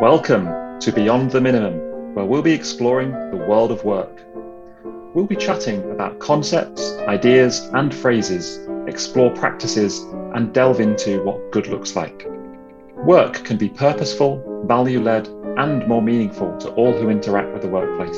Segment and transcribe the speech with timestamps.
[0.00, 4.22] Welcome to Beyond the Minimum, where we'll be exploring the world of work.
[5.14, 10.00] We'll be chatting about concepts, ideas, and phrases, explore practices,
[10.34, 12.26] and delve into what good looks like.
[12.96, 15.28] Work can be purposeful, value led,
[15.58, 18.16] and more meaningful to all who interact with the workplace.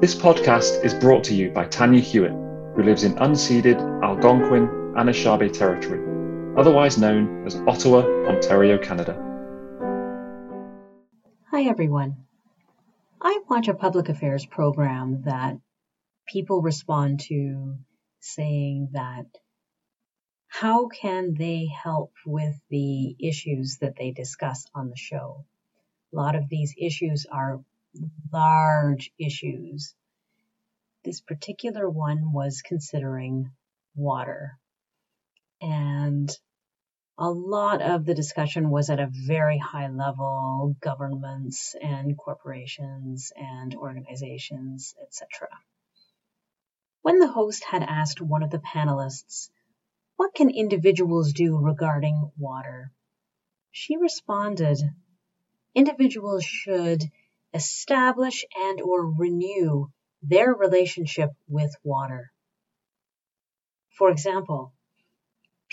[0.00, 2.32] This podcast is brought to you by Tanya Hewitt,
[2.74, 4.66] who lives in unceded Algonquin
[4.96, 6.00] Anishinaabe territory,
[6.56, 9.28] otherwise known as Ottawa, Ontario, Canada.
[11.54, 12.16] Hi, everyone.
[13.20, 15.58] I watch a public affairs program that
[16.26, 17.76] people respond to
[18.20, 19.26] saying that
[20.48, 25.44] how can they help with the issues that they discuss on the show?
[26.14, 27.62] A lot of these issues are
[28.32, 29.94] large issues.
[31.04, 33.52] This particular one was considering
[33.94, 34.58] water.
[35.60, 36.34] And
[37.18, 43.74] a lot of the discussion was at a very high level governments and corporations and
[43.74, 45.48] organizations, etc.
[47.02, 49.50] When the host had asked one of the panelists,
[50.16, 52.92] What can individuals do regarding water?
[53.70, 54.78] she responded,
[55.74, 57.02] Individuals should
[57.52, 59.90] establish and or renew
[60.22, 62.32] their relationship with water.
[63.90, 64.72] For example,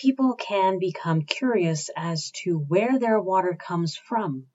[0.02, 4.45] people can become curious as to where their water comes from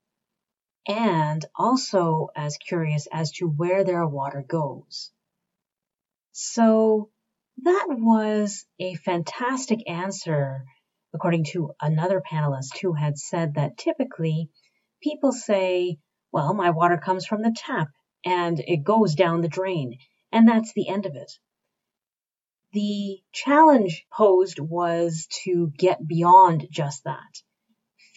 [0.87, 5.11] and also as curious as to where their water goes.
[6.31, 7.09] So
[7.63, 10.65] that was a fantastic answer,
[11.13, 14.49] according to another panelist who had said that typically
[15.01, 15.99] people say,
[16.31, 17.87] well, my water comes from the tap
[18.25, 19.97] and it goes down the drain,
[20.31, 21.31] and that's the end of it.
[22.75, 27.41] The challenge posed was to get beyond just that.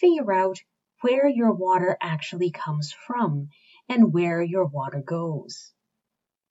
[0.01, 0.57] Figure out
[0.99, 3.51] where your water actually comes from
[3.87, 5.71] and where your water goes.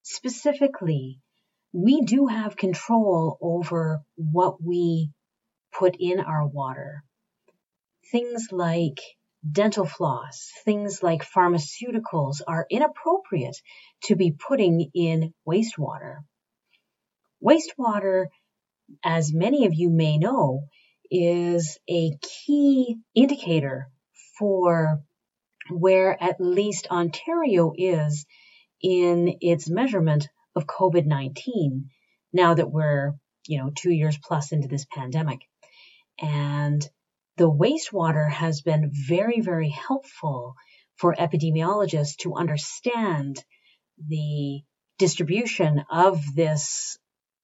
[0.00, 1.20] Specifically,
[1.74, 5.10] we do have control over what we
[5.78, 7.04] put in our water.
[8.10, 9.00] Things like
[9.46, 13.60] dental floss, things like pharmaceuticals are inappropriate
[14.04, 16.20] to be putting in wastewater.
[17.42, 18.26] Wastewater,
[19.04, 20.64] as many of you may know,
[21.10, 23.90] is a key indicator
[24.38, 25.02] for
[25.70, 28.26] where at least Ontario is
[28.82, 31.90] in its measurement of COVID 19
[32.32, 33.14] now that we're,
[33.46, 35.40] you know, two years plus into this pandemic.
[36.20, 36.86] And
[37.36, 40.54] the wastewater has been very, very helpful
[40.96, 43.42] for epidemiologists to understand
[44.08, 44.62] the
[44.98, 46.98] distribution of this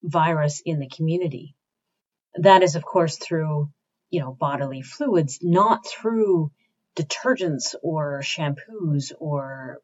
[0.04, 1.56] virus in the community.
[2.36, 3.70] That is, of course, through,
[4.10, 6.52] you know, bodily fluids, not through
[6.96, 9.80] detergents or shampoos or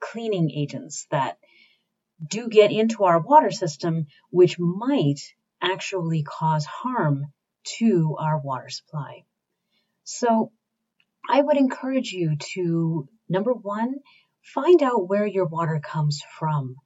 [0.00, 1.38] cleaning agents that
[2.26, 5.20] do get into our water system, which might
[5.60, 7.32] actually cause harm
[7.78, 9.24] to our water supply.
[10.04, 10.52] So
[11.28, 13.94] I would encourage you to, number one,
[14.42, 16.76] find out where your water comes from.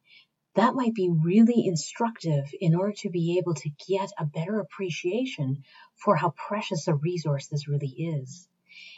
[0.59, 5.63] That might be really instructive in order to be able to get a better appreciation
[5.95, 8.49] for how precious a resource this really is.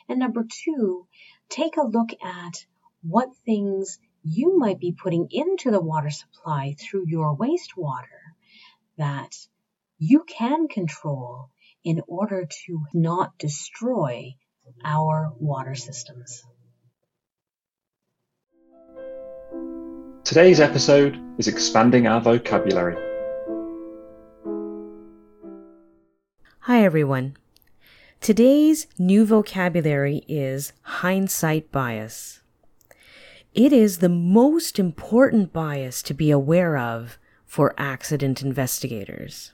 [0.09, 1.06] And number two,
[1.50, 2.65] take a look at
[3.03, 8.32] what things you might be putting into the water supply through your wastewater
[8.97, 9.37] that
[9.98, 11.50] you can control
[11.84, 14.34] in order to not destroy
[14.82, 16.42] our water systems.
[20.22, 22.94] Today's episode is expanding our vocabulary.
[26.60, 27.36] Hi, everyone.
[28.20, 32.42] Today's new vocabulary is hindsight bias.
[33.54, 39.53] It is the most important bias to be aware of for accident investigators.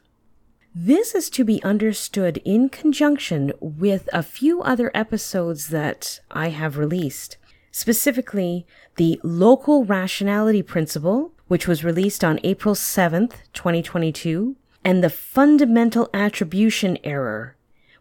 [0.75, 6.77] This is to be understood in conjunction with a few other episodes that I have
[6.77, 7.39] released,
[7.77, 16.09] specifically the local rationality principle, which was released on April 7th, 2022, and the fundamental
[16.15, 17.55] attribution error,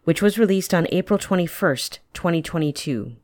[0.04, 3.16] which was released on April 21st, 2022.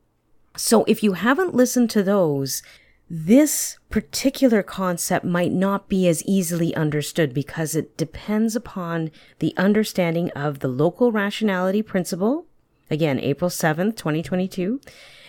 [0.55, 2.63] So if you haven't listened to those,
[3.09, 10.31] this particular concept might not be as easily understood because it depends upon the understanding
[10.33, 12.45] of the local rationality principle,
[12.91, 14.83] again, April 7th, 2022,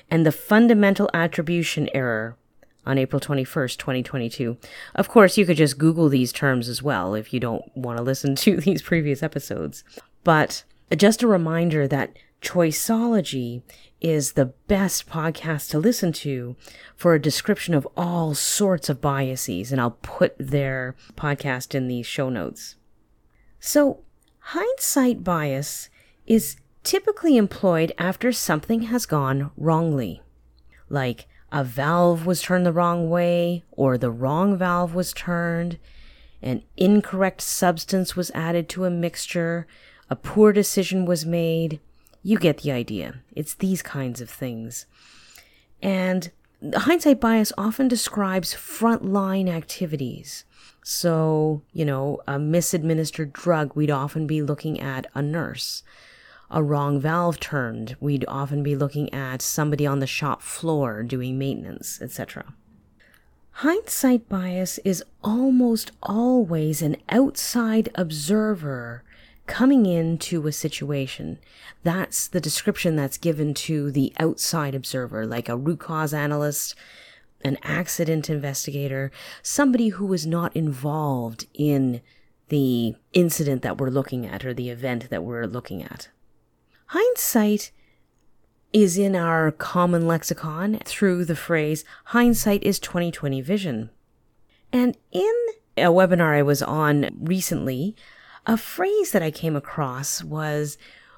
[0.09, 2.37] and the fundamental attribution error
[2.85, 4.57] on April 21st, 2022.
[4.95, 8.03] Of course, you could just Google these terms as well if you don't want to
[8.03, 9.83] listen to these previous episodes.
[10.23, 10.63] But
[10.95, 13.61] just a reminder that Choiceology
[14.01, 16.57] is the best podcast to listen to
[16.95, 22.03] for a description of all sorts of biases, and I'll put their podcast in the
[22.03, 22.75] show notes.
[23.61, 24.01] So,
[24.39, 25.89] hindsight bias
[26.27, 30.21] is typically employed after something has gone wrongly,
[30.89, 35.77] like a valve was turned the wrong way, or the wrong valve was turned,
[36.41, 39.65] an incorrect substance was added to a mixture,
[40.09, 41.79] a poor decision was made
[42.23, 43.21] you get the idea.
[43.35, 44.85] It's these kinds of things.
[45.81, 46.31] And
[46.73, 50.45] hindsight bias often describes frontline activities.
[50.83, 55.83] So, you know, a misadministered drug, we'd often be looking at a nurse.
[56.55, 61.39] A wrong valve turned, we'd often be looking at somebody on the shop floor doing
[61.39, 62.53] maintenance, etc.
[63.53, 69.03] Hindsight bias is almost always an outside observer
[69.47, 71.39] coming into a situation.
[71.81, 76.75] That's the description that's given to the outside observer, like a root cause analyst,
[77.43, 79.11] an accident investigator,
[79.41, 82.01] somebody who is not involved in
[82.49, 86.09] the incident that we're looking at or the event that we're looking at.
[86.93, 87.71] Hindsight
[88.71, 93.89] is in our common lexicon through the phrase hindsight is 2020 vision.
[94.71, 95.33] And in
[95.75, 97.95] a webinar I was on recently,
[98.45, 100.77] a phrase that I came across was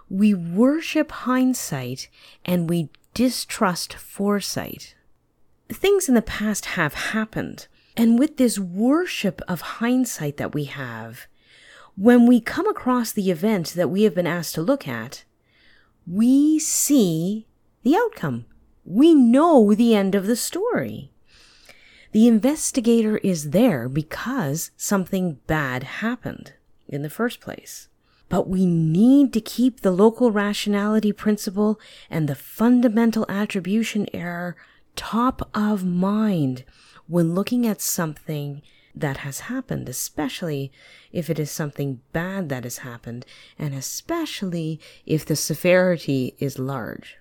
[0.09, 2.07] we worship hindsight
[2.45, 4.95] and we distrust foresight.
[5.67, 7.67] Things in the past have happened.
[7.97, 11.27] And with this worship of hindsight that we have,
[11.97, 15.25] when we come across the event that we have been asked to look at,
[16.07, 17.47] we see
[17.83, 18.45] the outcome.
[18.83, 21.11] We know the end of the story.
[22.11, 26.53] The investigator is there because something bad happened
[26.87, 27.89] in the first place.
[28.29, 31.79] But we need to keep the local rationality principle
[32.09, 34.55] and the fundamental attribution error
[34.95, 36.63] top of mind
[37.07, 38.61] when looking at something
[38.95, 40.71] that has happened, especially
[41.11, 43.25] if it is something bad that has happened,
[43.59, 47.17] and especially if the severity is large.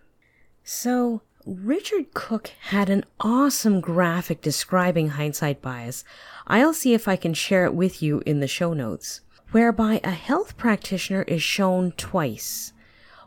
[0.62, 6.05] So, Richard Cook had an awesome graphic describing hindsight bias.
[6.47, 10.11] I'll see if I can share it with you in the show notes whereby a
[10.11, 12.73] health practitioner is shown twice,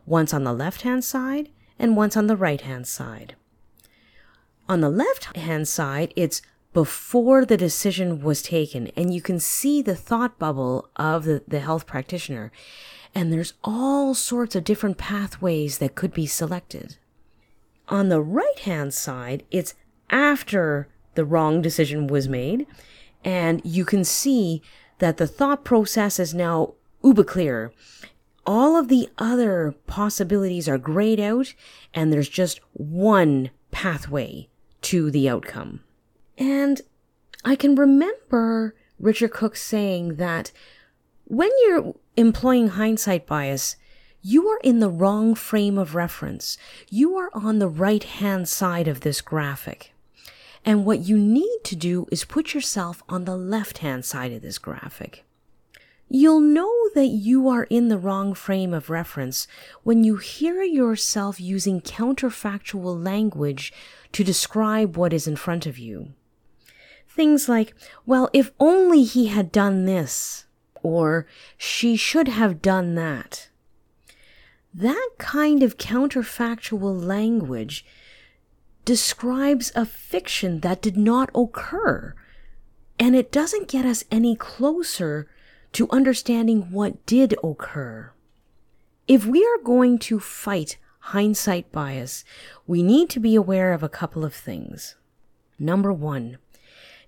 [0.06, 1.50] once on the left hand side
[1.80, 3.36] and once on the right hand side.
[4.68, 6.42] On the left hand side, it's
[6.78, 11.60] before the decision was taken, and you can see the thought bubble of the, the
[11.60, 12.52] health practitioner,
[13.16, 16.98] and there's all sorts of different pathways that could be selected.
[17.88, 19.74] On the right hand side, it's
[20.12, 22.68] after the wrong decision was made,
[23.24, 24.62] and you can see
[25.00, 27.74] that the thought process is now uber clear.
[28.46, 31.56] All of the other possibilities are grayed out,
[31.92, 34.48] and there's just one pathway
[34.84, 35.80] to the outcome.
[36.38, 36.82] And
[37.44, 40.52] I can remember Richard Cook saying that
[41.26, 43.76] when you're employing hindsight bias,
[44.22, 46.58] you are in the wrong frame of reference.
[46.90, 49.94] You are on the right hand side of this graphic.
[50.66, 54.42] And what you need to do is put yourself on the left hand side of
[54.42, 55.24] this graphic.
[56.10, 59.48] You'll know that you are in the wrong frame of reference
[59.84, 63.74] when you hear yourself using counterfactual language
[64.14, 66.14] to describe what is in front of you.
[67.18, 67.74] Things like,
[68.06, 70.46] well, if only he had done this,
[70.84, 71.26] or
[71.58, 73.50] she should have done that.
[74.72, 77.84] That kind of counterfactual language
[78.86, 82.14] describes a fiction that did not occur.
[83.00, 85.28] And it doesn't get us any closer
[85.72, 88.12] to understanding what did occur.
[89.08, 92.24] If we are going to fight hindsight bias,
[92.68, 94.98] we need to be aware of a couple of things.
[95.58, 96.38] Number one,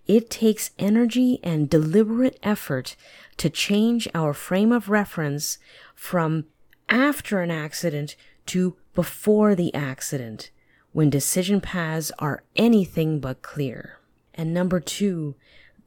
[0.10, 2.96] it takes energy and deliberate effort
[3.38, 5.60] to change our frame of reference
[5.94, 6.46] from
[6.90, 8.16] after an accident
[8.48, 10.50] to before the accident
[10.94, 14.00] when decision paths are anything but clear.
[14.34, 15.36] And number two,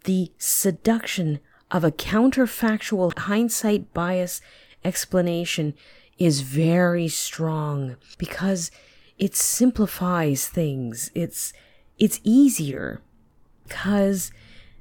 [0.04, 1.40] the seduction
[1.72, 4.40] of a counterfactual hindsight bias
[4.84, 5.74] explanation
[6.16, 8.70] is very strong because
[9.18, 11.10] it simplifies things.
[11.12, 11.52] It's,
[11.98, 13.02] it's easier
[13.64, 14.30] because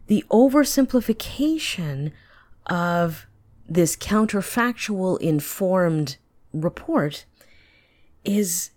[0.07, 2.11] the oversimplification
[2.65, 3.27] of
[3.67, 6.17] this counterfactual informed
[6.53, 7.25] report
[8.25, 8.71] is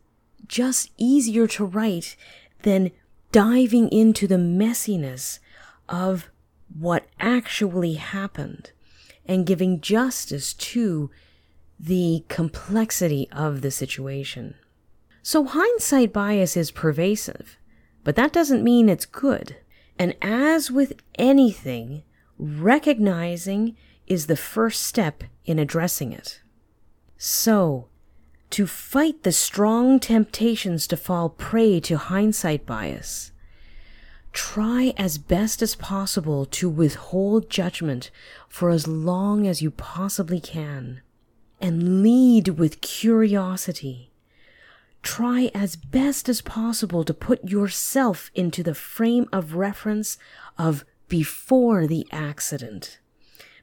[0.46, 2.16] just easier to write
[2.62, 2.90] than
[3.32, 5.40] diving into the messiness
[5.88, 6.30] of
[6.78, 8.70] what actually happened
[9.26, 11.10] and giving justice to
[11.78, 14.54] the complexity of the situation.
[15.22, 17.58] So hindsight bias is pervasive,
[18.04, 19.56] but that doesn't mean it's good.
[19.98, 22.02] And as with anything,
[22.38, 26.42] recognizing is the first step in addressing it.
[27.16, 27.88] So,
[28.50, 33.32] to fight the strong temptations to fall prey to hindsight bias,
[34.32, 38.10] try as best as possible to withhold judgment
[38.48, 41.00] for as long as you possibly can
[41.60, 44.10] and lead with curiosity.
[45.04, 50.18] Try as best as possible to put yourself into the frame of reference
[50.58, 52.98] of before the accident,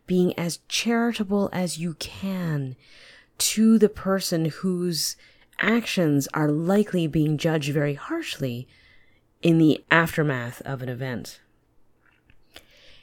[0.06, 2.76] being as charitable as you can
[3.40, 5.18] to the person whose
[5.60, 8.68] actions are likely being judged very harshly
[9.42, 11.42] in the aftermath of an event.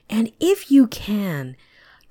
[0.09, 1.57] And if you can,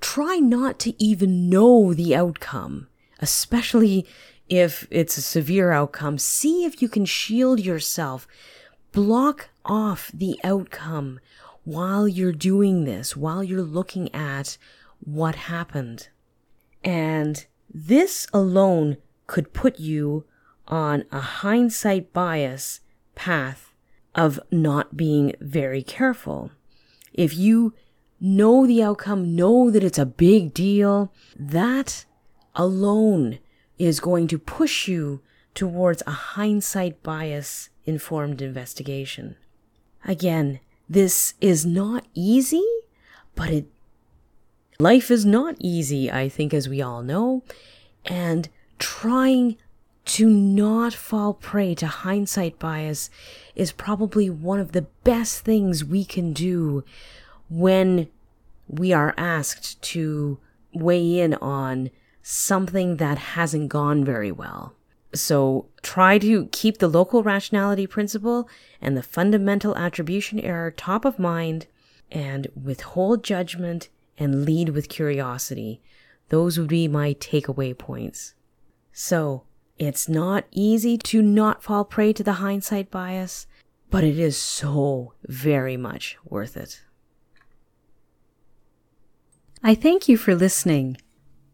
[0.00, 4.06] try not to even know the outcome, especially
[4.48, 6.18] if it's a severe outcome.
[6.18, 8.26] See if you can shield yourself,
[8.92, 11.20] block off the outcome
[11.64, 14.56] while you're doing this, while you're looking at
[15.00, 16.08] what happened.
[16.82, 20.24] And this alone could put you
[20.66, 22.80] on a hindsight bias
[23.14, 23.74] path
[24.14, 26.50] of not being very careful.
[27.12, 27.74] If you
[28.20, 32.04] know the outcome, know that it's a big deal, that
[32.54, 33.38] alone
[33.78, 35.20] is going to push you
[35.54, 39.36] towards a hindsight bias informed investigation.
[40.04, 42.64] Again, this is not easy,
[43.34, 43.66] but it
[44.78, 47.42] life is not easy, I think as we all know,
[48.04, 49.56] and trying
[50.04, 53.10] to not fall prey to hindsight bias
[53.54, 56.84] is probably one of the best things we can do
[57.50, 58.08] when
[58.68, 60.38] we are asked to
[60.72, 61.90] weigh in on
[62.30, 64.74] something that hasn't gone very well.
[65.14, 68.46] So try to keep the local rationality principle
[68.82, 71.68] and the fundamental attribution error top of mind
[72.12, 75.80] and withhold judgment and lead with curiosity.
[76.28, 78.34] Those would be my takeaway points.
[78.92, 79.44] So
[79.78, 83.46] it's not easy to not fall prey to the hindsight bias,
[83.88, 86.82] but it is so very much worth it.
[89.62, 90.98] I thank you for listening.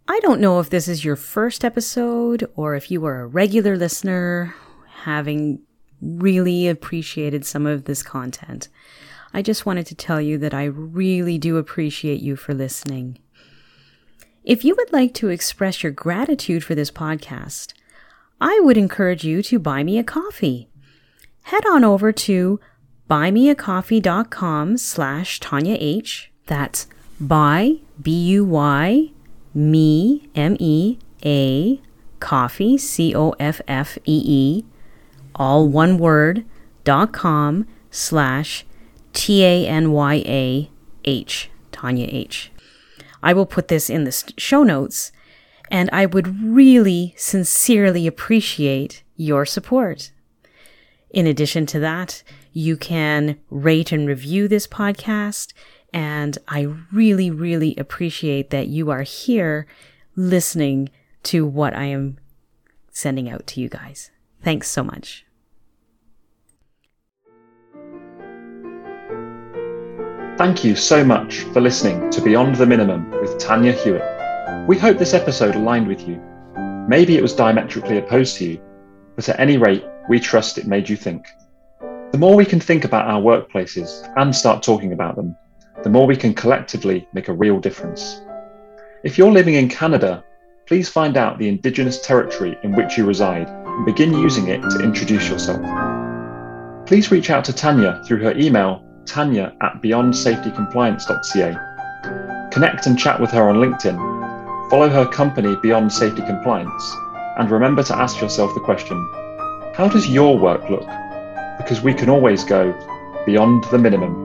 [0.07, 3.75] I don't know if this is your first episode or if you are a regular
[3.77, 4.55] listener,
[4.97, 5.61] having
[6.03, 8.69] really appreciated some of this content.
[9.33, 13.19] I just wanted to tell you that I really do appreciate you for listening.
[14.45, 17.73] If you would like to express your gratitude for this podcast,
[18.43, 20.69] I would encourage you to buy me a coffee.
[21.45, 22.61] Head on over to
[23.09, 26.31] buymeacoffee.com slash Tanya H.
[26.47, 26.87] That's
[27.19, 29.13] buy, B-U-Y,
[29.55, 31.81] me, M-E, A,
[32.21, 34.65] coffee, C-O-F-F-E-E,
[35.35, 36.45] all one word,
[36.85, 38.65] dot com slash
[39.13, 39.51] T-A-N-Y-A-H,
[41.73, 42.51] Tanya H.
[43.23, 45.13] I will put this in the show notes
[45.71, 50.11] and I would really sincerely appreciate your support.
[51.11, 55.53] In addition to that, you can rate and review this podcast.
[55.95, 59.69] And I really, really appreciate that you are here
[60.17, 60.91] listening
[61.23, 62.19] to what I am
[62.91, 64.11] sending out to you guys.
[64.43, 65.25] Thanks so much.
[70.37, 74.67] Thank you so much for listening to Beyond the Minimum with Tanya Hewitt.
[74.67, 76.21] We hope this episode aligned with you.
[76.89, 78.61] Maybe it was diametrically opposed to you,
[79.15, 81.25] but at any rate, we trust it made you think.
[82.11, 85.37] The more we can think about our workplaces and start talking about them,
[85.85, 88.21] the more we can collectively make a real difference.
[89.05, 90.25] If you're living in Canada,
[90.67, 94.83] please find out the Indigenous territory in which you reside and begin using it to
[94.83, 95.61] introduce yourself.
[96.87, 102.51] Please reach out to Tanya through her email tanya at beyondsafetycompliance.ca.
[102.51, 104.15] Connect and chat with her on LinkedIn
[104.71, 106.97] Follow her company beyond safety compliance
[107.39, 108.97] and remember to ask yourself the question
[109.75, 110.87] how does your work look?
[111.59, 112.73] Because we can always go
[113.27, 114.24] beyond the minimum